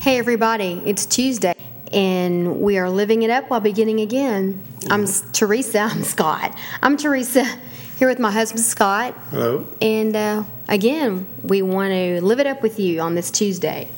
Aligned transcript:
Hey, 0.00 0.18
everybody, 0.18 0.80
it's 0.86 1.04
Tuesday, 1.04 1.54
and 1.92 2.62
we 2.62 2.78
are 2.78 2.88
living 2.88 3.20
it 3.20 3.28
up 3.28 3.50
while 3.50 3.60
beginning 3.60 4.00
again. 4.00 4.62
I'm 4.88 5.06
Teresa. 5.34 5.80
I'm 5.92 6.04
Scott. 6.04 6.58
I'm 6.82 6.96
Teresa 6.96 7.44
here 7.98 8.08
with 8.08 8.18
my 8.18 8.30
husband, 8.30 8.64
Scott. 8.64 9.14
Hello. 9.28 9.66
And 9.82 10.16
uh, 10.16 10.44
again, 10.70 11.28
we 11.42 11.60
want 11.60 11.90
to 11.90 12.24
live 12.24 12.40
it 12.40 12.46
up 12.46 12.62
with 12.62 12.80
you 12.80 13.02
on 13.02 13.14
this 13.14 13.30
Tuesday. 13.30 13.90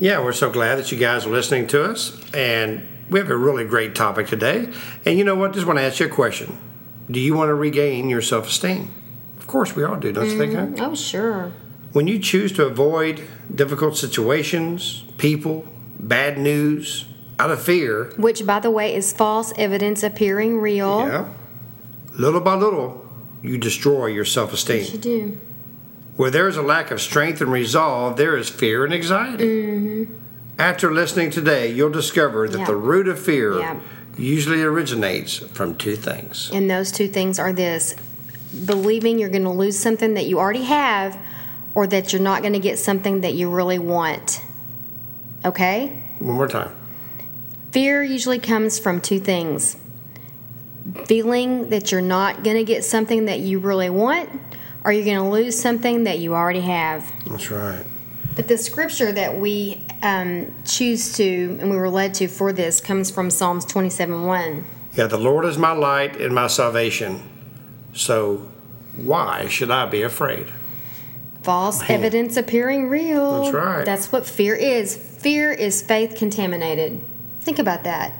Yeah, 0.00 0.24
we're 0.24 0.32
so 0.32 0.50
glad 0.50 0.76
that 0.76 0.90
you 0.90 0.96
guys 0.96 1.26
are 1.26 1.30
listening 1.30 1.66
to 1.66 1.84
us. 1.84 2.18
And 2.32 2.88
we 3.10 3.20
have 3.20 3.28
a 3.28 3.36
really 3.36 3.66
great 3.66 3.94
topic 3.94 4.28
today. 4.28 4.72
And 5.04 5.18
you 5.18 5.24
know 5.24 5.34
what? 5.34 5.52
Just 5.52 5.66
want 5.66 5.78
to 5.78 5.82
ask 5.82 6.00
you 6.00 6.06
a 6.06 6.08
question 6.08 6.56
Do 7.10 7.20
you 7.20 7.34
want 7.34 7.50
to 7.50 7.54
regain 7.54 8.08
your 8.08 8.22
self 8.22 8.46
esteem? 8.46 8.90
Of 9.36 9.46
course, 9.48 9.76
we 9.76 9.84
all 9.84 9.96
do, 9.96 10.12
don't 10.12 10.30
you 10.30 10.38
think? 10.38 10.78
Huh? 10.78 10.86
Oh, 10.86 10.94
sure. 10.94 11.52
When 11.92 12.06
you 12.08 12.18
choose 12.18 12.52
to 12.52 12.64
avoid 12.66 13.22
difficult 13.54 13.96
situations, 13.96 15.04
people, 15.18 15.66
bad 15.98 16.38
news, 16.38 17.06
out 17.38 17.50
of 17.50 17.62
fear, 17.62 18.12
Which, 18.16 18.46
by 18.46 18.60
the 18.60 18.70
way, 18.70 18.94
is 18.94 19.12
false 19.12 19.52
evidence 19.58 20.02
appearing 20.02 20.58
real. 20.60 21.00
yeah, 21.06 21.28
little 22.18 22.40
by 22.40 22.54
little, 22.54 23.06
you 23.42 23.58
destroy 23.58 24.06
your 24.06 24.24
self-esteem. 24.24 24.76
You 24.76 24.82
esteem. 24.82 25.00
do. 25.00 25.38
Where 26.16 26.30
there 26.30 26.46
is 26.48 26.56
a 26.56 26.62
lack 26.62 26.90
of 26.90 27.00
strength 27.00 27.40
and 27.40 27.50
resolve, 27.50 28.16
there 28.16 28.36
is 28.36 28.48
fear 28.48 28.84
and 28.84 28.94
anxiety. 28.94 29.44
Mm-hmm. 29.44 30.14
After 30.58 30.92
listening 30.92 31.30
today, 31.30 31.72
you'll 31.72 31.90
discover 31.90 32.48
that 32.48 32.58
Yeah. 32.58 32.64
the 32.66 32.76
root 32.76 33.08
of 33.08 33.18
fear 33.18 33.58
Yeah. 33.58 33.76
usually 34.16 34.62
originates 34.62 35.38
from 35.38 35.74
two 35.74 35.96
things. 35.96 36.50
And 36.52 36.70
those 36.70 36.92
two 36.92 37.08
things 37.08 37.38
are 37.38 37.52
this 37.52 37.94
believing 38.66 39.18
you're 39.18 39.30
going 39.30 39.44
to 39.44 39.50
lose 39.50 39.78
something 39.78 40.12
that 40.14 40.26
you 40.26 40.38
already 40.38 40.64
have, 40.64 41.16
or 41.74 41.86
that 41.86 42.12
you're 42.12 42.22
not 42.22 42.42
going 42.42 42.52
to 42.52 42.58
get 42.58 42.78
something 42.78 43.22
that 43.22 43.34
you 43.34 43.50
really 43.50 43.78
want. 43.78 44.42
Okay? 45.44 46.02
One 46.18 46.36
more 46.36 46.48
time. 46.48 46.74
Fear 47.70 48.02
usually 48.02 48.38
comes 48.38 48.78
from 48.78 49.00
two 49.00 49.18
things 49.18 49.76
feeling 51.06 51.70
that 51.70 51.92
you're 51.92 52.00
not 52.00 52.42
going 52.42 52.56
to 52.56 52.64
get 52.64 52.84
something 52.84 53.26
that 53.26 53.40
you 53.40 53.58
really 53.58 53.90
want, 53.90 54.28
or 54.84 54.92
you're 54.92 55.04
going 55.04 55.16
to 55.16 55.30
lose 55.30 55.58
something 55.58 56.04
that 56.04 56.18
you 56.18 56.34
already 56.34 56.60
have. 56.60 57.10
That's 57.26 57.50
right. 57.50 57.84
But 58.34 58.48
the 58.48 58.56
scripture 58.56 59.12
that 59.12 59.38
we 59.38 59.84
um, 60.02 60.54
choose 60.64 61.14
to, 61.16 61.58
and 61.60 61.70
we 61.70 61.76
were 61.76 61.90
led 61.90 62.14
to 62.14 62.28
for 62.28 62.52
this, 62.52 62.80
comes 62.80 63.10
from 63.10 63.30
Psalms 63.30 63.64
27 63.64 64.24
1. 64.24 64.64
Yeah, 64.94 65.06
the 65.06 65.18
Lord 65.18 65.44
is 65.44 65.58
my 65.58 65.72
light 65.72 66.16
and 66.16 66.34
my 66.34 66.46
salvation. 66.46 67.28
So 67.94 68.50
why 68.96 69.48
should 69.48 69.70
I 69.70 69.86
be 69.86 70.02
afraid? 70.02 70.48
False 71.42 71.80
Man. 71.80 71.90
evidence 71.90 72.36
appearing 72.36 72.88
real. 72.88 73.42
That's 73.42 73.54
right. 73.54 73.84
That's 73.84 74.12
what 74.12 74.26
fear 74.26 74.54
is. 74.54 74.96
Fear 74.96 75.52
is 75.52 75.82
faith 75.82 76.14
contaminated. 76.16 77.00
Think 77.40 77.58
about 77.58 77.84
that. 77.84 78.12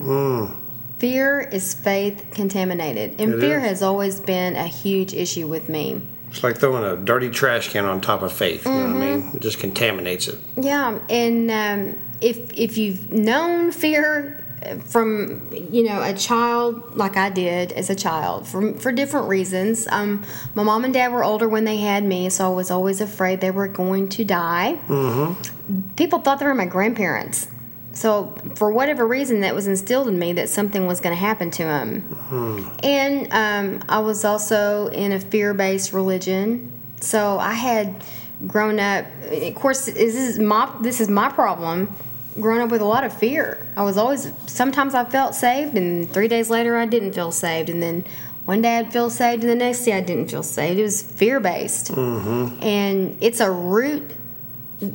Fear 0.98 1.41
is 1.41 1.75
faith 1.75 2.25
contaminated. 2.33 3.20
And 3.20 3.34
Mm. 3.34 3.39
It 3.39 3.41
fear 3.41 3.59
is. 3.59 3.64
has 3.64 3.83
always 3.83 4.20
been 4.20 4.55
a 4.56 4.67
huge 4.67 5.12
issue 5.14 5.47
with 5.47 5.69
me. 5.69 6.01
It's 6.31 6.42
like 6.42 6.59
throwing 6.59 6.84
a 6.84 6.97
dirty 6.97 7.29
trash 7.29 7.69
can 7.73 7.84
on 7.84 8.01
top 8.01 8.23
of 8.23 8.33
faith. 8.33 8.64
You 8.64 8.73
know 8.73 8.87
what 8.95 9.03
I 9.03 9.17
mean? 9.17 9.31
It 9.34 9.42
just 9.42 9.59
contaminates 9.59 10.29
it. 10.29 10.39
Yeah, 10.57 10.98
and 11.11 11.51
um, 11.51 11.98
if 12.20 12.39
if 12.59 12.79
you've 12.79 13.12
known 13.12 13.70
fear 13.73 14.42
from 14.85 15.49
you 15.53 15.85
know 15.85 16.03
a 16.03 16.13
child 16.15 16.97
like 16.97 17.17
I 17.17 17.31
did 17.31 17.73
as 17.73 17.91
a 17.91 17.95
child 17.95 18.47
for 18.47 18.75
for 18.75 18.93
different 18.93 19.29
reasons. 19.29 19.87
Um, 19.89 20.25
my 20.55 20.63
mom 20.63 20.85
and 20.85 20.95
dad 20.95 21.13
were 21.13 21.25
older 21.25 21.49
when 21.49 21.65
they 21.65 21.79
had 21.79 22.05
me, 22.05 22.29
so 22.31 22.53
I 22.53 22.55
was 22.55 22.71
always 22.71 23.01
afraid 23.01 23.41
they 23.41 23.51
were 23.51 23.69
going 23.69 24.09
to 24.11 24.25
die. 24.25 24.79
Mm-hmm. 24.87 25.95
People 25.97 26.21
thought 26.21 26.39
they 26.39 26.47
were 26.47 26.55
my 26.55 26.67
grandparents. 26.67 27.49
So 27.95 28.35
for 28.55 28.73
whatever 28.73 29.07
reason, 29.07 29.41
that 29.41 29.55
was 29.55 29.67
instilled 29.67 30.09
in 30.09 30.19
me 30.19 30.33
that 30.35 30.49
something 30.49 30.87
was 30.87 31.01
going 31.01 31.15
to 31.15 31.21
happen 31.21 31.51
to 31.53 31.65
them. 31.65 32.77
And 32.83 33.29
um, 33.33 33.85
I 33.89 33.99
was 33.99 34.25
also 34.25 34.87
in 34.89 35.13
a 35.13 35.20
fear-based 35.20 35.92
religion, 35.92 36.73
so 37.01 37.39
I 37.39 37.53
had 37.53 38.03
grown 38.47 38.81
up. 38.81 39.07
Of 39.31 39.55
course, 39.55 39.86
this 39.86 40.15
is 40.15 40.39
my 40.39 40.75
this 40.81 41.01
is 41.01 41.09
my 41.09 41.29
problem. 41.29 41.95
Growing 42.41 42.63
up 42.63 42.70
with 42.70 42.81
a 42.81 42.87
lot 42.87 43.05
of 43.05 43.13
fear, 43.13 43.65
I 43.77 43.85
was 43.85 43.97
always. 43.98 44.33
Sometimes 44.47 44.95
I 44.95 45.05
felt 45.05 45.35
saved, 45.35 45.77
and 45.77 46.11
three 46.11 46.29
days 46.29 46.48
later 46.48 46.77
I 46.77 46.87
didn't 46.87 47.13
feel 47.13 47.31
saved, 47.31 47.69
and 47.69 47.83
then 47.83 48.05
one 48.47 48.63
day 48.63 48.79
I'd 48.79 48.93
feel 48.93 49.11
saved, 49.11 49.43
and 49.43 49.51
the 49.51 49.55
next 49.55 49.85
day 49.85 49.93
I 49.93 50.01
didn't 50.01 50.31
feel 50.31 50.42
saved. 50.42 50.79
It 50.79 50.83
was 50.83 51.03
fear-based, 51.03 51.91
and 52.63 53.19
it's 53.21 53.41
a 53.41 53.51
root 53.51 54.11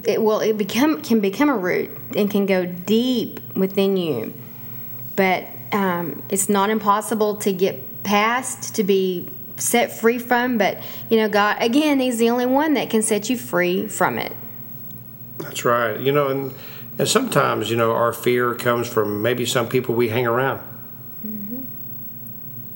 it 0.03 0.22
well 0.22 0.42
it 0.42 0.58
become 0.58 1.02
can 1.02 1.22
become 1.22 1.47
a 1.47 1.56
root 1.56 1.90
and 2.16 2.30
can 2.30 2.46
go 2.46 2.66
deep 2.66 3.40
within 3.56 3.96
you 3.96 4.34
but 5.16 5.47
um, 5.72 6.22
it's 6.30 6.50
not 6.50 6.70
impossible 6.70 7.38
to 7.38 7.53
get 7.53 8.03
past 8.03 8.76
to 8.76 8.84
be 8.84 9.30
set 9.56 9.90
free 9.92 10.20
from 10.20 10.58
but 10.58 10.84
you 11.09 11.16
know 11.16 11.30
god 11.30 11.56
again 11.62 12.02
he's 12.02 12.18
the 12.18 12.30
only 12.30 12.46
one 12.46 12.74
that 12.74 12.90
can 12.90 13.02
set 13.02 13.30
you 13.30 13.38
free 13.38 13.88
from 13.88 14.18
it 14.18 14.36
That's 15.40 15.64
right. 15.64 16.00
You 16.00 16.12
know, 16.12 16.28
and 16.30 16.53
and 16.97 17.08
sometimes 17.08 17.69
you 17.69 17.78
know 17.78 17.91
our 17.94 18.13
fear 18.13 18.53
comes 18.56 18.88
from 18.88 19.22
maybe 19.22 19.46
some 19.46 19.68
people 19.69 19.96
we 19.96 20.09
hang 20.09 20.25
around. 20.28 20.59
Mm-hmm. 21.25 21.63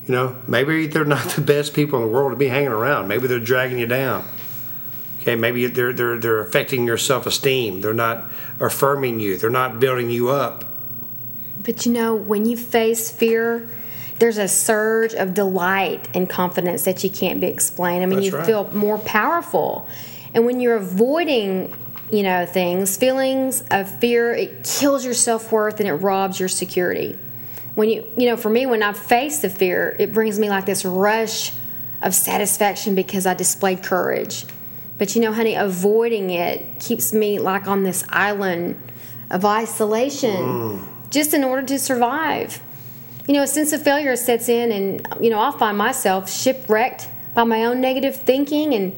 You 0.08 0.12
know, 0.16 0.36
maybe 0.48 0.88
they're 0.88 1.06
not 1.06 1.28
the 1.30 1.42
best 1.42 1.74
people 1.74 2.00
in 2.00 2.06
the 2.06 2.12
world 2.12 2.32
to 2.32 2.36
be 2.36 2.48
hanging 2.48 2.70
around. 2.70 3.08
Maybe 3.08 3.28
they're 3.28 3.40
dragging 3.40 3.80
you 3.80 3.88
down. 3.88 4.26
Okay, 5.22 5.36
maybe 5.36 5.68
they're 5.68 5.94
they're 5.94 6.18
they're 6.20 6.40
affecting 6.42 6.86
your 6.86 6.98
self 6.98 7.26
esteem. 7.26 7.82
They're 7.82 7.94
not 7.94 8.26
affirming 8.60 9.20
you. 9.20 9.38
They're 9.38 9.50
not 9.50 9.80
building 9.80 10.10
you 10.10 10.30
up. 10.30 10.66
but 11.64 11.86
you 11.86 11.92
know 11.92 12.16
when 12.16 12.46
you 12.46 12.58
face 12.58 13.12
fear 13.12 13.70
there's 14.18 14.38
a 14.38 14.48
surge 14.48 15.14
of 15.16 15.34
delight 15.34 16.08
and 16.16 16.30
confidence 16.30 16.84
that 16.86 17.04
you 17.04 17.10
can't 17.10 17.40
be 17.40 17.48
explained 17.48 18.04
i 18.04 18.06
mean 18.08 18.20
That's 18.20 18.32
you 18.32 18.38
right. 18.38 18.46
feel 18.46 18.72
more 18.72 18.98
powerful 19.00 19.88
and 20.34 20.46
when 20.46 20.60
you're 20.60 20.76
avoiding 20.76 21.74
you 22.12 22.24
know 22.24 22.46
things 22.46 22.98
feelings 22.98 23.64
of 23.72 23.90
fear 24.00 24.34
it 24.34 24.64
kills 24.64 25.06
your 25.06 25.14
self-worth 25.14 25.80
and 25.80 25.88
it 25.88 25.94
robs 25.94 26.40
your 26.40 26.50
security. 26.50 27.18
When 27.76 27.90
you 27.90 28.06
you 28.18 28.28
know 28.28 28.38
for 28.38 28.50
me 28.50 28.66
when 28.66 28.84
i 28.84 28.94
face 28.94 29.40
the 29.40 29.50
fear 29.50 29.96
it 29.98 30.14
brings 30.14 30.38
me 30.38 30.50
like 30.50 30.66
this 30.66 30.84
rush 30.84 31.54
of 32.02 32.14
satisfaction 32.14 32.96
because 32.96 33.26
i 33.26 33.34
displayed 33.34 33.82
courage. 33.82 34.46
But 34.98 35.16
you 35.16 35.22
know 35.22 35.32
honey 35.32 35.56
avoiding 35.56 36.30
it 36.30 36.80
keeps 36.80 37.14
me 37.14 37.40
like 37.40 37.68
on 37.68 37.84
this 37.84 38.04
island 38.10 38.82
of 39.30 39.46
isolation 39.46 40.36
mm. 40.36 40.88
just 41.10 41.34
in 41.34 41.44
order 41.44 41.66
to 41.68 41.80
survive. 41.80 42.62
You 43.28 43.36
know 43.36 43.44
a 43.44 43.48
sense 43.48 43.72
of 43.72 43.82
failure 43.82 44.16
sets 44.18 44.50
in 44.50 44.72
and 44.72 45.08
you 45.24 45.30
know 45.30 45.40
i'll 45.40 45.58
find 45.58 45.78
myself 45.78 46.30
shipwrecked 46.30 47.08
by 47.34 47.46
my 47.46 47.64
own 47.64 47.80
negative 47.80 48.18
thinking 48.18 48.74
and 48.74 48.94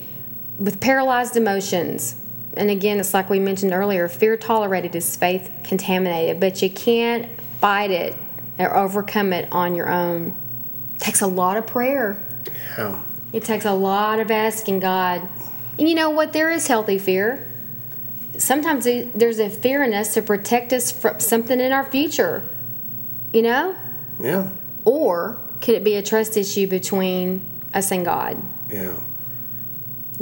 with 0.57 0.79
paralyzed 0.79 1.35
emotions 1.35 2.16
and 2.56 2.69
again 2.69 3.00
it's 3.00 3.14
like 3.14 3.30
we 3.30 3.40
mentioned 3.40 3.74
earlier 3.74 4.08
fear 4.08 4.38
tolerated 4.38 4.96
is 4.96 5.16
faith 5.16 5.50
contaminated 5.64 6.40
but 6.40 6.62
you 6.62 6.69
can't 6.69 7.30
fight 7.59 7.91
it 7.91 8.16
or 8.59 8.75
overcome 8.75 9.34
it 9.34 9.47
on 9.52 9.75
your 9.75 9.90
own 9.90 10.36
it 10.96 11.00
takes 11.00 11.22
a 11.22 11.28
lot 11.28 11.58
of 11.58 11.66
prayer 11.68 12.24
Yeah. 12.78 13.03
it 13.31 13.44
takes 13.44 13.66
a 13.66 13.74
lot 13.74 14.19
of 14.19 14.30
asking 14.31 14.80
god 14.80 15.28
and 15.80 15.88
you 15.90 15.96
know 15.96 16.09
what 16.09 16.34
there 16.34 16.52
is 16.52 16.68
healthy 16.68 16.97
fear 17.00 17.47
sometimes 18.38 18.85
there's 19.16 19.40
a 19.40 19.50
fear 19.50 19.84
in 19.84 19.94
us 19.94 20.14
to 20.16 20.22
protect 20.22 20.74
us 20.74 20.91
from 20.91 21.20
something 21.20 21.59
in 21.59 21.72
our 21.72 21.90
future 21.90 22.47
you 23.31 23.41
know 23.41 23.75
Yeah. 24.20 24.50
or 24.85 25.40
could 25.62 25.75
it 25.75 25.84
be 25.84 25.96
a 25.96 26.02
trust 26.03 26.35
issue 26.35 26.68
between 26.68 27.50
us 27.74 27.90
and 27.91 28.03
God? 28.03 28.41
Yeah. 28.70 28.94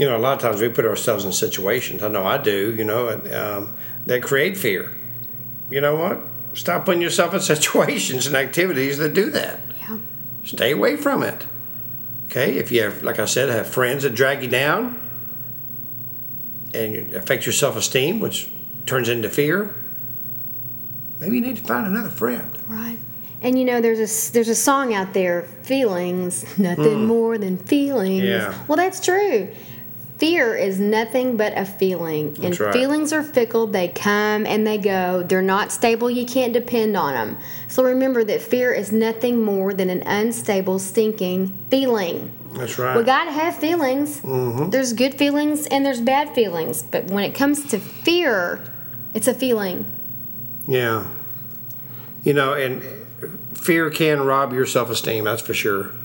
You 0.01 0.07
know, 0.07 0.17
a 0.17 0.17
lot 0.17 0.34
of 0.34 0.39
times 0.39 0.59
we 0.59 0.67
put 0.67 0.84
ourselves 0.84 1.25
in 1.25 1.31
situations, 1.31 2.01
I 2.01 2.07
know 2.07 2.25
I 2.25 2.39
do, 2.39 2.73
you 2.73 2.84
know, 2.84 3.09
and, 3.09 3.31
um, 3.35 3.78
that 4.07 4.23
create 4.23 4.57
fear. 4.57 4.95
You 5.69 5.79
know 5.79 5.95
what? 5.95 6.19
Stop 6.57 6.86
putting 6.86 7.03
yourself 7.03 7.36
in 7.36 7.39
situations 7.56 8.25
and 8.25 8.36
activities 8.36 8.98
that 8.98 9.13
do 9.13 9.30
that. 9.30 9.59
Yeah. 9.80 10.00
Stay 10.44 10.71
away 10.71 10.98
from 10.98 11.21
it. 11.21 11.45
Okay? 12.25 12.57
If 12.57 12.71
you 12.71 12.81
have, 12.81 13.03
like 13.03 13.19
I 13.19 13.25
said, 13.25 13.50
have 13.50 13.68
friends 13.68 14.01
that 14.01 14.15
drag 14.15 14.42
you 14.42 14.50
down 14.50 15.00
and 16.74 17.13
affect 17.13 17.45
your 17.45 17.53
self 17.53 17.75
esteem, 17.75 18.19
which 18.19 18.50
turns 18.88 19.07
into 19.07 19.30
fear, 19.30 19.75
maybe 21.19 21.36
you 21.36 21.44
need 21.44 21.57
to 21.57 21.63
find 21.63 21.86
another 21.86 22.09
friend. 22.09 22.57
Right. 22.68 22.98
And 23.44 23.59
you 23.59 23.65
know, 23.65 23.81
there's 23.81 24.00
a 24.00 24.33
there's 24.33 24.50
a 24.50 24.56
song 24.56 24.95
out 24.95 25.13
there, 25.13 25.44
feelings, 25.62 26.57
nothing 26.57 27.06
more 27.06 27.38
than 27.38 27.59
feelings. 27.59 28.24
Yeah. 28.24 28.56
Well, 28.68 28.77
that's 28.77 29.00
true. 29.00 29.48
Fear 30.21 30.56
is 30.56 30.79
nothing 30.79 31.35
but 31.35 31.57
a 31.57 31.65
feeling, 31.65 32.38
and 32.44 32.59
right. 32.59 32.71
feelings 32.71 33.12
are 33.12 33.23
fickle. 33.23 33.65
They 33.65 33.88
come 33.88 34.45
and 34.45 34.68
they 34.68 34.77
go. 34.77 35.23
They're 35.23 35.41
not 35.41 35.71
stable. 35.71 36.12
You 36.12 36.27
can't 36.27 36.53
depend 36.53 36.95
on 36.95 37.15
them. 37.15 37.39
So 37.68 37.83
remember 37.83 38.23
that 38.25 38.39
fear 38.39 38.71
is 38.71 38.91
nothing 38.91 39.41
more 39.41 39.73
than 39.73 39.89
an 39.89 40.03
unstable, 40.03 40.77
stinking 40.77 41.57
feeling. 41.71 42.31
That's 42.53 42.77
right. 42.77 42.95
We 42.95 43.03
got 43.03 43.23
to 43.23 43.31
have 43.31 43.56
feelings. 43.56 44.21
Mm-hmm. 44.21 44.69
There's 44.69 44.94
good 44.94 45.15
feelings 45.15 45.65
and 45.65 45.83
there's 45.83 46.01
bad 46.01 46.35
feelings. 46.35 46.83
But 46.83 47.06
when 47.06 47.24
it 47.24 47.33
comes 47.33 47.65
to 47.71 47.79
fear, 47.79 48.63
it's 49.15 49.27
a 49.27 49.33
feeling. 49.33 49.91
Yeah. 50.67 51.07
You 52.21 52.33
know, 52.33 52.53
and 52.53 52.83
fear 53.56 53.89
can 53.89 54.21
rob 54.21 54.53
your 54.53 54.67
self 54.67 54.91
esteem, 54.91 55.24
that's 55.24 55.41
for 55.41 55.56
sure. 55.56 55.95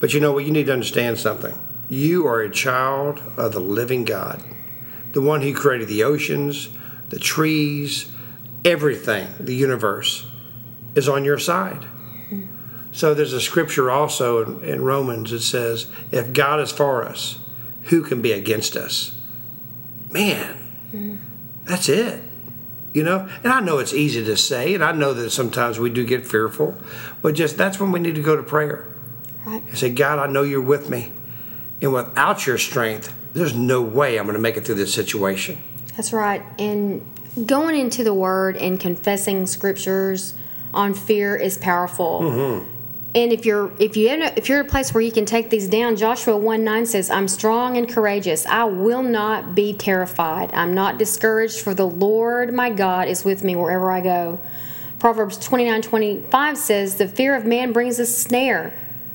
But 0.00 0.14
you 0.14 0.18
know 0.18 0.32
what? 0.32 0.44
You 0.46 0.50
need 0.50 0.66
to 0.66 0.72
understand 0.72 1.20
something. 1.20 1.56
You 1.88 2.26
are 2.26 2.40
a 2.40 2.50
child 2.50 3.20
of 3.36 3.52
the 3.52 3.60
living 3.60 4.04
God, 4.04 4.42
the 5.12 5.20
one 5.20 5.42
who 5.42 5.54
created 5.54 5.88
the 5.88 6.04
oceans, 6.04 6.70
the 7.10 7.18
trees, 7.18 8.10
everything, 8.64 9.28
the 9.38 9.54
universe 9.54 10.26
is 10.94 11.08
on 11.08 11.24
your 11.24 11.38
side. 11.38 11.84
So 12.92 13.14
there's 13.14 13.32
a 13.32 13.40
scripture 13.40 13.90
also 13.90 14.60
in, 14.60 14.64
in 14.68 14.82
Romans 14.82 15.30
that 15.30 15.40
says, 15.40 15.86
if 16.10 16.32
God 16.32 16.60
is 16.60 16.70
for 16.70 17.02
us, 17.04 17.38
who 17.84 18.02
can 18.02 18.20
be 18.20 18.32
against 18.32 18.76
us? 18.76 19.18
Man, 20.10 21.22
that's 21.64 21.88
it. 21.88 22.22
You 22.92 23.02
know, 23.02 23.26
and 23.42 23.50
I 23.50 23.60
know 23.60 23.78
it's 23.78 23.94
easy 23.94 24.22
to 24.22 24.36
say, 24.36 24.74
and 24.74 24.84
I 24.84 24.92
know 24.92 25.14
that 25.14 25.30
sometimes 25.30 25.78
we 25.78 25.88
do 25.88 26.04
get 26.04 26.26
fearful, 26.26 26.76
but 27.22 27.34
just 27.34 27.56
that's 27.56 27.80
when 27.80 27.90
we 27.92 28.00
need 28.00 28.14
to 28.16 28.22
go 28.22 28.36
to 28.36 28.42
prayer 28.42 28.88
Right. 29.46 29.62
and 29.66 29.76
say, 29.78 29.88
God, 29.90 30.18
I 30.18 30.30
know 30.30 30.42
you're 30.42 30.60
with 30.60 30.90
me. 30.90 31.12
And 31.82 31.92
without 31.92 32.46
your 32.46 32.56
strength, 32.56 33.12
there's 33.34 33.54
no 33.54 33.82
way 33.82 34.18
I'm 34.18 34.24
going 34.24 34.34
to 34.34 34.40
make 34.40 34.56
it 34.56 34.64
through 34.64 34.76
this 34.76 34.94
situation. 34.94 35.60
That's 35.96 36.12
right. 36.12 36.42
And 36.58 37.04
going 37.46 37.78
into 37.78 38.04
the 38.04 38.14
Word 38.14 38.56
and 38.56 38.78
confessing 38.78 39.46
scriptures 39.46 40.34
on 40.72 40.94
fear 40.94 41.36
is 41.36 41.58
powerful. 41.58 42.20
Mm-hmm. 42.20 42.70
And 43.14 43.30
if 43.30 43.44
you're 43.44 43.70
if 43.78 43.94
you 43.94 44.08
in 44.08 44.22
if 44.22 44.48
you're 44.48 44.60
at 44.60 44.66
a 44.66 44.68
place 44.70 44.94
where 44.94 45.02
you 45.02 45.12
can 45.12 45.26
take 45.26 45.50
these 45.50 45.68
down, 45.68 45.96
Joshua 45.96 46.34
one 46.34 46.64
nine 46.64 46.86
says, 46.86 47.10
"I'm 47.10 47.28
strong 47.28 47.76
and 47.76 47.86
courageous. 47.86 48.46
I 48.46 48.64
will 48.64 49.02
not 49.02 49.54
be 49.54 49.74
terrified. 49.74 50.50
I'm 50.54 50.72
not 50.72 50.96
discouraged, 50.96 51.60
for 51.60 51.74
the 51.74 51.86
Lord 51.86 52.54
my 52.54 52.70
God 52.70 53.08
is 53.08 53.22
with 53.22 53.44
me 53.44 53.54
wherever 53.54 53.90
I 53.90 54.00
go." 54.00 54.40
Proverbs 54.98 55.36
twenty 55.36 55.66
nine 55.66 55.82
twenty 55.82 56.24
five 56.30 56.56
says, 56.56 56.94
"The 56.94 57.06
fear 57.06 57.34
of 57.36 57.44
man 57.44 57.72
brings 57.72 57.98
a 57.98 58.06
snare, 58.06 58.72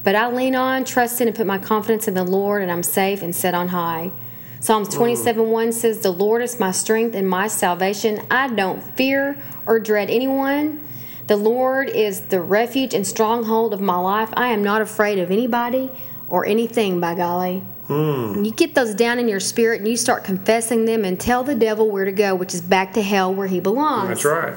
but 0.07 0.15
I 0.15 0.31
lean 0.31 0.55
on, 0.55 0.85
trust 0.85 1.19
in, 1.19 1.27
and 1.27 1.35
put 1.35 1.45
my 1.45 1.57
confidence 1.57 2.07
in 2.07 2.13
the 2.13 2.23
Lord, 2.23 2.61
and 2.61 2.71
I'm 2.71 2.81
safe 2.81 3.21
and 3.21 3.35
set 3.35 3.53
on 3.53 3.67
high." 3.67 4.11
Psalms 4.61 4.87
27 4.87 5.49
1 5.49 5.73
says, 5.73 5.99
The 5.99 6.11
Lord 6.11 6.41
is 6.41 6.61
my 6.61 6.71
strength 6.71 7.13
and 7.13 7.29
my 7.29 7.47
salvation. 7.47 8.21
I 8.31 8.47
don't 8.47 8.81
fear 8.95 9.37
or 9.65 9.81
dread 9.81 10.09
anyone. 10.09 10.81
The 11.27 11.35
Lord 11.35 11.89
is 11.89 12.21
the 12.21 12.39
refuge 12.39 12.93
and 12.93 13.05
stronghold 13.05 13.73
of 13.73 13.81
my 13.81 13.97
life. 13.97 14.29
I 14.31 14.47
am 14.53 14.63
not 14.63 14.81
afraid 14.81 15.19
of 15.19 15.29
anybody 15.29 15.91
or 16.29 16.45
anything, 16.45 17.01
by 17.01 17.13
golly. 17.13 17.59
Hmm. 17.87 18.45
You 18.45 18.51
get 18.51 18.75
those 18.75 18.95
down 18.95 19.19
in 19.19 19.27
your 19.27 19.41
spirit 19.41 19.81
and 19.81 19.89
you 19.89 19.97
start 19.97 20.23
confessing 20.23 20.85
them 20.85 21.03
and 21.03 21.19
tell 21.19 21.43
the 21.43 21.55
devil 21.55 21.91
where 21.91 22.05
to 22.05 22.13
go, 22.13 22.33
which 22.33 22.53
is 22.53 22.61
back 22.61 22.93
to 22.93 23.01
hell 23.01 23.33
where 23.33 23.47
he 23.47 23.59
belongs. 23.59 24.07
That's 24.07 24.23
right. 24.23 24.55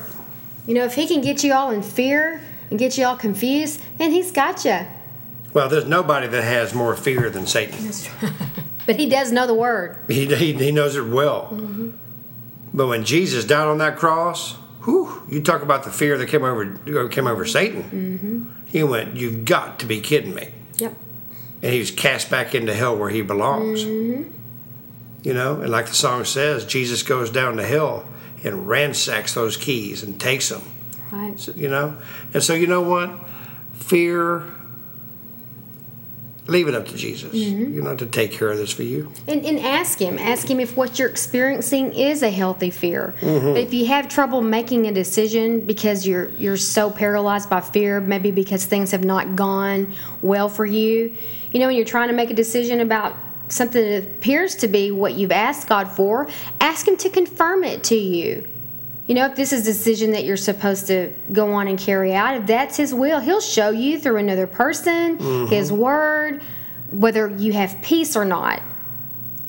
You 0.69 0.75
know, 0.75 0.85
if 0.85 0.95
he 0.95 1.09
can 1.09 1.21
get 1.23 1.43
you 1.43 1.55
all 1.55 1.73
in 1.73 1.83
fear 1.83 2.41
and 2.71 2.79
get 2.79 2.97
you 2.97 3.05
all 3.05 3.17
confused, 3.17 3.83
then 3.99 4.13
he's 4.13 4.31
got 4.31 4.65
you. 4.65 4.87
Well, 5.53 5.69
there's 5.69 5.87
nobody 5.87 6.27
that 6.29 6.43
has 6.43 6.75
more 6.75 6.95
fear 6.95 7.31
than 7.31 7.47
Satan. 7.47 7.93
But 8.87 8.99
he 8.99 9.09
does 9.09 9.31
know 9.31 9.47
the 9.47 9.55
word. 9.55 9.99
He, 10.09 10.27
he, 10.35 10.53
he 10.53 10.73
knows 10.73 10.97
it 10.97 11.07
well. 11.07 11.49
Mm-hmm. 11.53 11.91
But 12.75 12.89
when 12.89 13.05
Jesus 13.05 13.45
died 13.45 13.69
on 13.69 13.79
that 13.79 13.97
cross, 13.97 14.55
whew, 14.85 15.23
you 15.29 15.43
talk 15.43 15.63
about 15.63 15.85
the 15.85 15.91
fear 15.91 16.19
that 16.19 16.27
came 16.27 16.43
over 16.43 17.09
came 17.09 17.29
over 17.29 17.45
Satan. 17.45 17.83
Mm-hmm. 17.85 18.67
He 18.67 18.83
went, 18.83 19.17
"You've 19.17 19.45
got 19.45 19.79
to 19.79 19.87
be 19.87 20.01
kidding 20.01 20.35
me!" 20.35 20.49
Yep. 20.79 20.97
And 21.63 21.73
he 21.73 21.79
was 21.79 21.91
cast 21.91 22.31
back 22.31 22.55
into 22.55 22.75
hell 22.75 22.97
where 22.97 23.11
he 23.11 23.23
belongs. 23.23 23.85
Mm-hmm. 23.85 24.31
You 25.23 25.35
know, 25.35 25.61
and 25.61 25.71
like 25.71 25.87
the 25.87 25.95
song 25.95 26.25
says, 26.25 26.65
Jesus 26.65 27.05
goes 27.05 27.31
down 27.31 27.59
to 27.59 27.65
hell 27.65 28.09
and 28.43 28.67
ransacks 28.67 29.35
those 29.35 29.57
keys 29.57 30.03
and 30.03 30.19
takes 30.19 30.49
them. 30.49 30.63
Right. 31.13 31.39
So, 31.39 31.53
you 31.53 31.69
know, 31.69 31.97
and 32.33 32.43
so 32.43 32.55
you 32.55 32.67
know 32.67 32.81
what, 32.81 33.11
fear. 33.73 34.51
Leave 36.51 36.69
it 36.69 36.75
up 36.75 36.87
to 36.89 36.97
Jesus, 36.97 37.33
Mm-hmm. 37.33 37.75
you 37.75 37.83
know, 37.83 37.95
to 37.95 38.07
take 38.07 38.33
care 38.33 38.51
of 38.51 38.59
this 38.59 38.73
for 38.73 38.83
you. 38.83 39.13
And, 39.29 39.45
and 39.47 39.59
ask 39.61 39.99
him. 39.99 40.19
Ask 40.19 40.49
him 40.51 40.59
if 40.61 40.77
what 40.77 40.99
you're 40.99 41.09
experiencing 41.09 41.95
is 41.95 42.23
a 42.23 42.31
healthy 42.31 42.71
fear. 42.71 43.15
But 43.21 43.57
if 43.57 43.73
you 43.73 43.87
have 43.87 44.09
trouble 44.09 44.43
making 44.43 44.87
a 44.87 44.93
decision 44.93 45.61
because 45.61 46.07
you're 46.07 46.29
you're 46.31 46.57
so 46.57 46.91
paralyzed 46.91 47.49
by 47.49 47.61
fear, 47.61 48.01
maybe 48.01 48.31
because 48.31 48.65
things 48.65 48.91
have 48.91 49.05
not 49.05 49.37
gone 49.37 49.95
well 50.23 50.49
for 50.49 50.67
you, 50.67 51.15
you 51.53 51.61
know, 51.61 51.67
when 51.69 51.77
you're 51.77 51.85
trying 51.85 52.09
to 52.09 52.15
make 52.15 52.31
a 52.31 52.35
decision 52.35 52.81
about 52.81 53.15
something 53.49 53.83
that 53.83 54.03
appears 54.05 54.55
to 54.57 54.69
be 54.69 54.91
what 54.91 55.15
you've 55.15 55.33
asked 55.33 55.69
God 55.69 55.89
for, 55.89 56.29
ask 56.61 56.87
him 56.87 56.97
to 56.99 57.09
confirm 57.11 57.65
it 57.65 57.83
to 57.85 57.97
you. 57.97 58.47
You 59.11 59.17
know, 59.17 59.27
if 59.27 59.35
this 59.35 59.53
is 59.53 59.63
a 59.63 59.65
decision 59.65 60.13
that 60.13 60.25
you're 60.25 60.37
supposed 60.37 60.87
to 60.87 61.13
go 61.33 61.53
on 61.55 61.67
and 61.67 61.77
carry 61.77 62.15
out, 62.15 62.37
if 62.37 62.47
that's 62.47 62.77
His 62.77 62.95
will, 62.95 63.19
He'll 63.19 63.41
show 63.41 63.71
you 63.71 63.99
through 63.99 64.19
another 64.19 64.47
person, 64.47 65.19
mm-hmm. 65.19 65.53
His 65.53 65.73
Word, 65.73 66.45
whether 66.93 67.29
you 67.29 67.53
have 67.53 67.83
peace 67.83 68.15
or 68.15 68.25
not. 68.25 68.63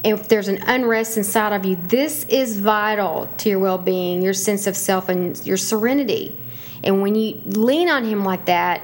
If 0.03 0.27
there's 0.27 0.47
an 0.47 0.63
unrest 0.65 1.15
inside 1.15 1.53
of 1.53 1.63
you, 1.63 1.75
this 1.75 2.23
is 2.23 2.57
vital 2.57 3.29
to 3.37 3.49
your 3.49 3.59
well 3.59 3.77
being, 3.77 4.23
your 4.23 4.33
sense 4.33 4.65
of 4.65 4.75
self, 4.75 5.09
and 5.09 5.39
your 5.45 5.57
serenity. 5.57 6.39
And 6.83 7.03
when 7.03 7.13
you 7.13 7.39
lean 7.45 7.87
on 7.87 8.03
Him 8.03 8.25
like 8.25 8.45
that, 8.45 8.81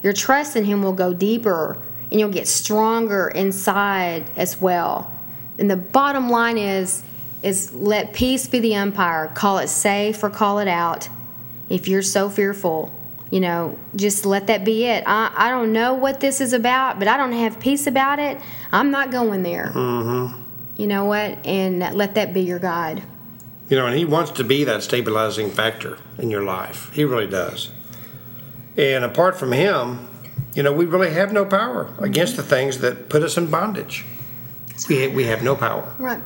your 0.00 0.12
trust 0.12 0.54
in 0.54 0.64
Him 0.64 0.84
will 0.84 0.92
go 0.92 1.12
deeper 1.12 1.82
and 2.12 2.20
you'll 2.20 2.30
get 2.30 2.46
stronger 2.46 3.26
inside 3.34 4.30
as 4.36 4.60
well. 4.60 5.12
And 5.58 5.68
the 5.68 5.76
bottom 5.76 6.30
line 6.30 6.56
is, 6.56 7.02
is 7.42 7.72
let 7.72 8.12
peace 8.12 8.46
be 8.46 8.60
the 8.60 8.74
umpire. 8.76 9.28
Call 9.28 9.58
it 9.58 9.68
safe 9.68 10.22
or 10.22 10.30
call 10.30 10.58
it 10.58 10.68
out. 10.68 11.08
If 11.68 11.88
you're 11.88 12.02
so 12.02 12.28
fearful, 12.28 12.92
you 13.30 13.40
know, 13.40 13.78
just 13.94 14.26
let 14.26 14.48
that 14.48 14.64
be 14.64 14.86
it. 14.86 15.04
I, 15.06 15.32
I 15.34 15.50
don't 15.50 15.72
know 15.72 15.94
what 15.94 16.20
this 16.20 16.40
is 16.40 16.52
about, 16.52 16.98
but 16.98 17.08
I 17.08 17.16
don't 17.16 17.32
have 17.32 17.60
peace 17.60 17.86
about 17.86 18.18
it. 18.18 18.40
I'm 18.72 18.90
not 18.90 19.10
going 19.10 19.42
there. 19.42 19.72
Mm-hmm. 19.74 20.42
You 20.76 20.86
know 20.86 21.04
what? 21.04 21.46
And 21.46 21.78
let 21.94 22.14
that 22.16 22.34
be 22.34 22.40
your 22.40 22.58
guide. 22.58 23.02
You 23.68 23.76
know, 23.76 23.86
and 23.86 23.96
he 23.96 24.04
wants 24.04 24.32
to 24.32 24.44
be 24.44 24.64
that 24.64 24.82
stabilizing 24.82 25.50
factor 25.50 25.98
in 26.18 26.30
your 26.30 26.42
life. 26.42 26.92
He 26.92 27.04
really 27.04 27.28
does. 27.28 27.70
And 28.76 29.04
apart 29.04 29.38
from 29.38 29.52
him, 29.52 30.08
you 30.54 30.64
know, 30.64 30.72
we 30.72 30.86
really 30.86 31.12
have 31.12 31.32
no 31.32 31.44
power 31.44 31.94
against 32.00 32.36
the 32.36 32.42
things 32.42 32.78
that 32.78 33.08
put 33.08 33.22
us 33.22 33.36
in 33.36 33.46
bondage. 33.48 34.04
We, 34.88 35.06
we 35.08 35.24
have 35.24 35.42
no 35.42 35.54
power. 35.54 35.94
Right. 35.98 36.20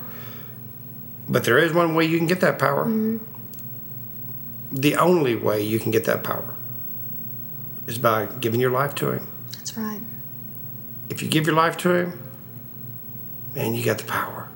But 1.27 1.43
there 1.43 1.57
is 1.57 1.73
one 1.73 1.95
way 1.95 2.05
you 2.05 2.17
can 2.17 2.27
get 2.27 2.41
that 2.41 2.59
power. 2.59 2.85
Mm-hmm. 2.85 3.17
The 4.71 4.95
only 4.95 5.35
way 5.35 5.61
you 5.61 5.79
can 5.79 5.91
get 5.91 6.05
that 6.05 6.23
power 6.23 6.53
is 7.87 7.97
by 7.97 8.25
giving 8.25 8.59
your 8.59 8.71
life 8.71 8.95
to 8.95 9.11
him. 9.11 9.27
That's 9.53 9.77
right. 9.77 10.01
If 11.09 11.21
you 11.21 11.29
give 11.29 11.45
your 11.45 11.55
life 11.55 11.77
to 11.77 11.93
him, 11.93 12.19
man, 13.53 13.75
you 13.75 13.83
got 13.83 13.99
the 13.99 14.05
power. 14.05 14.49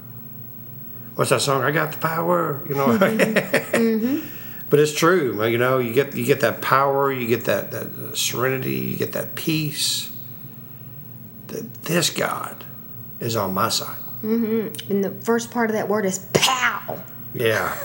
What's 1.16 1.30
that 1.32 1.42
song? 1.42 1.64
I 1.64 1.72
got 1.72 1.92
the 1.92 1.98
power. 1.98 2.64
You 2.68 2.76
know. 2.76 2.88
Mm-hmm. 2.88 3.60
Mm-hmm. 3.80 4.28
But 4.70 4.80
it's 4.80 4.94
true. 4.94 5.42
Uh, 5.42 5.46
you 5.46 5.58
know, 5.58 5.80
you 5.80 5.94
get 5.94 6.16
you 6.16 6.26
get 6.26 6.42
that 6.42 6.62
power, 6.62 7.12
you 7.12 7.28
get 7.28 7.46
that 7.46 7.72
that 7.72 7.88
uh, 7.88 8.14
serenity, 8.14 8.76
you 8.76 8.96
get 8.96 9.14
that 9.14 9.36
peace. 9.36 10.12
That 11.48 11.86
this 11.86 12.10
God 12.10 12.66
is 13.20 13.36
on 13.36 13.54
my 13.54 13.70
side. 13.70 13.98
And 14.22 15.04
the 15.04 15.12
first 15.24 15.50
part 15.50 15.70
of 15.70 15.76
that 15.76 15.88
word 15.88 16.06
is 16.06 16.20
pow. 16.96 17.04
Yeah, 17.34 17.78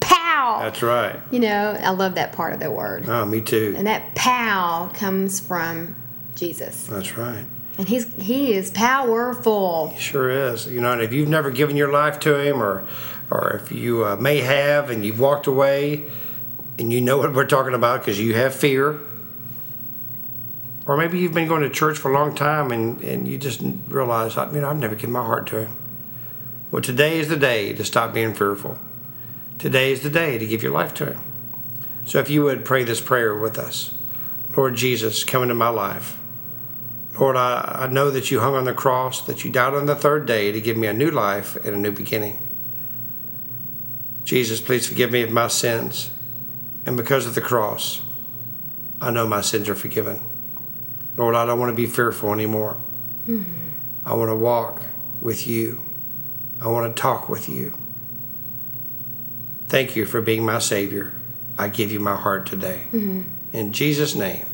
Pow. 0.00 0.60
that's 0.62 0.82
right. 0.82 1.20
you 1.30 1.40
know, 1.40 1.78
I 1.82 1.90
love 1.90 2.14
that 2.14 2.32
part 2.32 2.54
of 2.54 2.60
the 2.60 2.70
word. 2.70 3.06
Oh, 3.08 3.26
me 3.26 3.40
too. 3.42 3.74
And 3.76 3.86
that 3.86 4.14
pow 4.14 4.90
comes 4.94 5.38
from 5.40 5.94
Jesus. 6.34 6.86
That's 6.86 7.16
right. 7.18 7.44
And 7.78 7.88
he's 7.88 8.12
he 8.14 8.52
is 8.54 8.70
powerful. 8.70 9.88
He 9.94 10.00
sure 10.00 10.30
is. 10.30 10.66
You 10.66 10.80
know, 10.80 10.92
and 10.92 11.02
if 11.02 11.12
you've 11.12 11.28
never 11.28 11.50
given 11.50 11.76
your 11.76 11.92
life 11.92 12.18
to 12.20 12.38
Him, 12.38 12.62
or 12.62 12.86
or 13.30 13.60
if 13.62 13.70
you 13.72 14.04
uh, 14.06 14.16
may 14.16 14.38
have 14.38 14.88
and 14.90 15.04
you've 15.04 15.20
walked 15.20 15.46
away, 15.46 16.04
and 16.78 16.90
you 16.92 17.00
know 17.02 17.18
what 17.18 17.34
we're 17.34 17.46
talking 17.46 17.74
about 17.74 18.00
because 18.00 18.18
you 18.18 18.34
have 18.34 18.54
fear, 18.54 19.00
or 20.86 20.96
maybe 20.96 21.18
you've 21.18 21.34
been 21.34 21.48
going 21.48 21.62
to 21.62 21.70
church 21.70 21.98
for 21.98 22.10
a 22.10 22.14
long 22.14 22.34
time 22.34 22.70
and 22.72 23.00
and 23.02 23.28
you 23.28 23.36
just 23.38 23.62
realize, 23.88 24.34
you 24.36 24.60
know, 24.60 24.68
I've 24.70 24.78
never 24.78 24.94
given 24.94 25.12
my 25.12 25.24
heart 25.24 25.46
to 25.48 25.66
Him. 25.66 25.76
Well, 26.72 26.80
today 26.80 27.18
is 27.18 27.28
the 27.28 27.36
day 27.36 27.74
to 27.74 27.84
stop 27.84 28.14
being 28.14 28.32
fearful. 28.32 28.78
Today 29.58 29.92
is 29.92 30.02
the 30.02 30.08
day 30.08 30.38
to 30.38 30.46
give 30.46 30.62
your 30.62 30.72
life 30.72 30.94
to 30.94 31.12
Him. 31.12 31.20
So 32.06 32.18
if 32.18 32.30
you 32.30 32.42
would 32.44 32.64
pray 32.64 32.82
this 32.82 33.00
prayer 33.00 33.36
with 33.36 33.58
us, 33.58 33.92
Lord 34.56 34.74
Jesus, 34.74 35.22
come 35.22 35.42
into 35.42 35.54
my 35.54 35.68
life. 35.68 36.18
Lord, 37.20 37.36
I, 37.36 37.82
I 37.82 37.86
know 37.88 38.10
that 38.10 38.30
you 38.30 38.40
hung 38.40 38.54
on 38.54 38.64
the 38.64 38.72
cross, 38.72 39.20
that 39.26 39.44
you 39.44 39.52
died 39.52 39.74
on 39.74 39.84
the 39.84 39.94
third 39.94 40.24
day 40.24 40.50
to 40.50 40.62
give 40.62 40.78
me 40.78 40.86
a 40.86 40.94
new 40.94 41.10
life 41.10 41.56
and 41.56 41.74
a 41.74 41.78
new 41.78 41.92
beginning. 41.92 42.40
Jesus, 44.24 44.62
please 44.62 44.86
forgive 44.88 45.12
me 45.12 45.20
of 45.20 45.30
my 45.30 45.48
sins. 45.48 46.10
And 46.86 46.96
because 46.96 47.26
of 47.26 47.34
the 47.34 47.42
cross, 47.42 48.00
I 48.98 49.10
know 49.10 49.26
my 49.26 49.42
sins 49.42 49.68
are 49.68 49.74
forgiven. 49.74 50.20
Lord, 51.18 51.34
I 51.34 51.44
don't 51.44 51.60
want 51.60 51.70
to 51.70 51.76
be 51.76 51.86
fearful 51.86 52.32
anymore. 52.32 52.80
Mm-hmm. 53.28 53.70
I 54.06 54.14
want 54.14 54.30
to 54.30 54.36
walk 54.36 54.86
with 55.20 55.46
you. 55.46 55.91
I 56.62 56.68
want 56.68 56.94
to 56.94 57.00
talk 57.00 57.28
with 57.28 57.48
you. 57.48 57.72
Thank 59.66 59.96
you 59.96 60.06
for 60.06 60.20
being 60.20 60.44
my 60.44 60.58
Savior. 60.58 61.14
I 61.58 61.68
give 61.68 61.90
you 61.90 61.98
my 62.00 62.14
heart 62.14 62.46
today. 62.46 62.82
Mm-hmm. 62.92 63.22
In 63.52 63.72
Jesus' 63.72 64.14
name, 64.14 64.46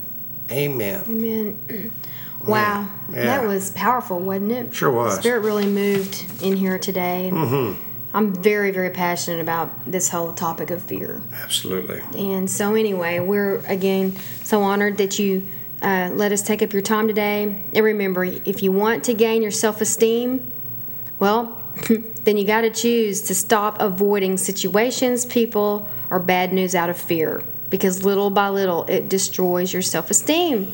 amen. 0.50 1.05
Amen. 1.07 1.93
Wow, 2.47 2.88
Yeah. 3.11 3.25
that 3.25 3.49
was 3.49 3.73
powerful, 3.73 4.21
wasn't 4.21 4.53
it? 4.53 4.73
Sure 4.73 4.93
was. 4.93 5.17
The 5.17 5.23
Spirit 5.23 5.41
really 5.41 5.67
moved 5.67 6.25
in 6.41 6.55
here 6.57 6.79
today. 6.79 7.31
Mm-hmm. 7.33 7.83
I'm 8.15 8.33
very, 8.33 8.71
very 8.71 8.91
passionate 8.91 9.41
about 9.41 9.91
this 9.91 10.09
whole 10.09 10.33
topic 10.33 10.71
of 10.71 10.81
fear. 10.81 11.21
Absolutely. 11.33 12.00
And 12.17 12.49
so, 12.49 12.77
anyway, 12.77 13.19
we're 13.19 13.57
again 13.67 14.17
so 14.45 14.62
honored 14.62 14.99
that 14.99 15.19
you 15.19 15.49
uh, 15.83 16.11
let 16.12 16.31
us 16.31 16.41
take 16.41 16.62
up 16.62 16.73
your 16.73 16.81
time 16.81 17.09
today. 17.09 17.61
And 17.75 17.85
remember, 17.85 18.23
if 18.23 18.62
you 18.62 18.71
want 18.71 19.03
to 19.07 19.15
gain 19.15 19.43
your 19.43 19.50
self 19.50 19.81
esteem, 19.81 20.53
well, 21.19 21.58
then 22.25 22.37
you 22.37 22.47
got 22.47 22.62
to 22.62 22.70
choose 22.70 23.23
to 23.23 23.35
stop 23.35 23.80
avoiding 23.80 24.37
situations, 24.37 25.25
people, 25.26 25.88
or 26.11 26.18
bad 26.18 26.52
news 26.52 26.75
out 26.75 26.90
of 26.90 26.99
fear. 26.99 27.42
Because 27.70 28.04
little 28.04 28.30
by 28.30 28.49
little, 28.49 28.85
it 28.85 29.08
destroys 29.08 29.73
your 29.73 29.82
self 29.82 30.11
esteem. 30.11 30.73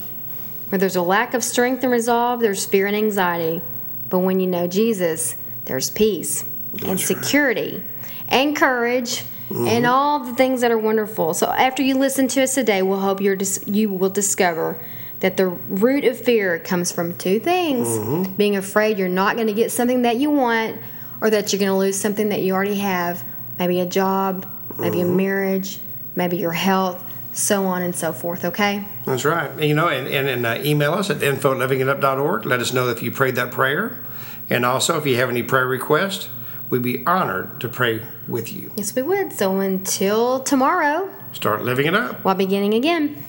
Where 0.69 0.79
there's 0.79 0.97
a 0.97 1.03
lack 1.03 1.35
of 1.35 1.45
strength 1.45 1.83
and 1.83 1.93
resolve, 1.93 2.41
there's 2.41 2.65
fear 2.65 2.87
and 2.87 2.97
anxiety. 2.97 3.63
But 4.09 4.21
when 4.21 4.41
you 4.41 4.47
know 4.47 4.67
Jesus, 4.67 5.37
there's 5.65 5.91
peace 5.91 6.43
and 6.43 6.81
That's 6.81 7.11
right. 7.11 7.25
security 7.25 7.83
and 8.29 8.57
courage 8.57 9.25
and 9.51 9.59
mm-hmm. 9.59 9.87
all 9.87 10.25
the 10.25 10.35
things 10.35 10.63
that 10.63 10.71
are 10.71 10.79
wonderful. 10.79 11.35
So 11.35 11.49
after 11.49 11.83
you 11.83 11.97
listen 11.97 12.29
to 12.29 12.43
us 12.43 12.55
today, 12.55 12.83
we'll 12.83 13.01
hope 13.01 13.21
you're 13.21 13.37
dis- 13.37 13.63
you 13.67 13.91
will 13.91 14.11
discover 14.11 14.81
that 15.25 15.39
the 15.39 15.47
root 15.49 16.05
of 16.05 16.21
fear 16.21 16.59
comes 16.59 16.93
from 16.93 17.17
two 17.17 17.41
things: 17.41 18.29
being 18.37 18.57
afraid 18.57 18.99
you're 18.99 19.09
not 19.09 19.37
going 19.37 19.47
to 19.47 19.55
get 19.55 19.73
something 19.73 20.03
that 20.03 20.17
you 20.17 20.31
want, 20.31 20.79
or 21.23 21.31
that 21.31 21.51
you're 21.51 21.59
going 21.59 21.71
to 21.71 21.79
lose 21.79 21.97
something 21.97 22.29
that 22.29 22.43
you 22.43 22.53
already 22.53 22.75
have, 22.77 23.25
maybe 23.59 23.81
a 23.81 23.87
job, 23.87 24.47
maybe 24.79 25.01
a 25.01 25.07
marriage, 25.07 25.81
maybe 26.15 26.37
your 26.37 26.53
health, 26.53 27.03
so 27.33 27.65
on 27.65 27.81
and 27.81 27.97
so 27.97 28.13
forth. 28.13 28.45
Okay. 28.45 28.85
That's 29.07 29.25
right. 29.25 29.51
You 29.63 29.75
know, 29.75 29.89
and, 29.89 30.07
and, 30.07 30.29
and 30.29 30.45
uh, 30.45 30.59
email 30.63 30.93
us 30.93 31.09
at 31.09 31.23
info 31.23 31.53
at 31.53 31.71
livingitup.org. 31.71 32.45
Let 32.45 32.61
us 32.61 32.75
know 32.75 32.89
if 32.91 33.03
you 33.03 33.11
prayed 33.11 33.37
that 33.37 33.51
prayer. 33.51 34.05
And 34.51 34.67
also, 34.67 34.99
if 34.99 35.07
you 35.07 35.17
have 35.17 35.31
any 35.31 35.43
prayer 35.43 35.67
requests, 35.67 36.29
we'd 36.69 36.83
be 36.83 37.03
honored 37.07 37.63
to 37.63 37.69
pray 37.71 38.03
with 38.29 38.53
you. 38.53 38.73
Yes, 38.77 38.95
we 38.95 39.01
would. 39.01 39.33
So 39.33 39.59
until 39.61 40.41
tomorrow, 40.41 41.09
Start 41.33 41.63
living 41.63 41.87
it 41.87 41.95
up. 41.95 42.23
while 42.25 42.35
beginning 42.35 42.75
again. 42.75 43.25